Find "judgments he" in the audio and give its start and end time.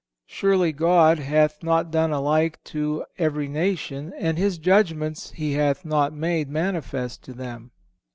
4.57-5.53